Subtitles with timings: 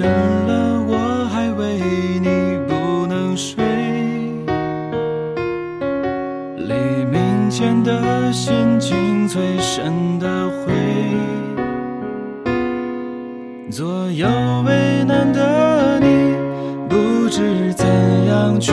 [0.00, 1.76] 深了，我还为
[2.20, 3.62] 你不能睡。
[6.56, 10.72] 黎明前的心情最深的灰，
[13.70, 14.26] 左右
[14.66, 16.34] 为难的你，
[16.88, 17.86] 不知怎
[18.24, 18.72] 样去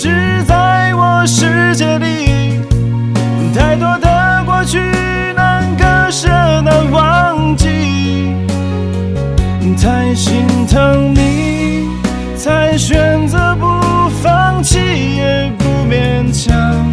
[0.00, 2.58] 直在我世界里。
[3.54, 4.80] 太多的过去
[5.36, 6.26] 难割舍
[6.62, 8.34] 难忘记，
[9.76, 11.86] 太心疼你，
[12.34, 16.90] 才选择不放弃也不勉强。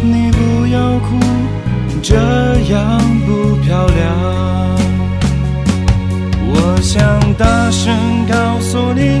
[0.00, 1.18] 你不要哭，
[2.00, 2.14] 这
[2.70, 4.76] 样不漂亮。
[6.54, 7.02] 我想
[7.34, 7.92] 大声
[8.28, 9.18] 告诉你，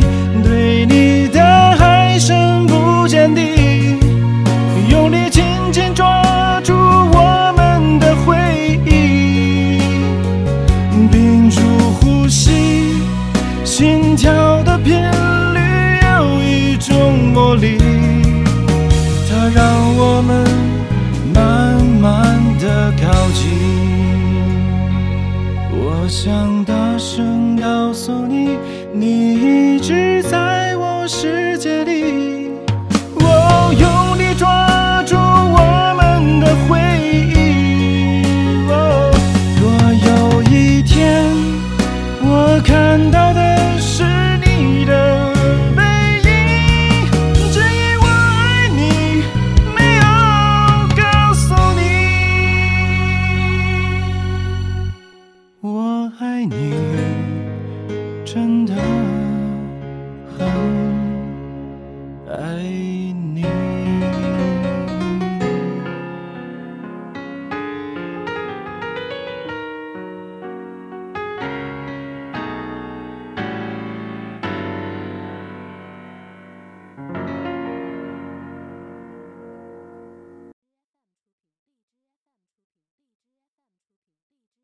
[17.56, 17.78] 里，
[19.28, 19.64] 它让
[19.96, 20.44] 我们
[21.34, 23.44] 慢慢的靠近。
[25.72, 28.56] 我想大声告诉你，
[28.92, 32.50] 你一直在我世界里。
[33.18, 36.78] 我用力抓住我们的回
[37.34, 38.22] 忆。
[39.60, 41.24] 若有一天
[42.22, 43.45] 我看到的。